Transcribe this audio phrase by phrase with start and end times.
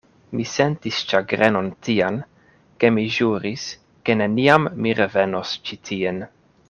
[0.37, 2.17] Mi sentis ĉagrenon tian,
[2.83, 3.67] ke mi ĵuris,
[4.09, 6.21] ke neniam mi revenos ĉi tien.